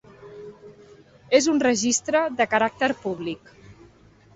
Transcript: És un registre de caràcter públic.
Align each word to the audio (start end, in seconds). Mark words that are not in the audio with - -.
És 1.41 1.49
un 1.53 1.63
registre 1.67 2.25
de 2.41 2.51
caràcter 2.57 2.95
públic. 3.07 3.59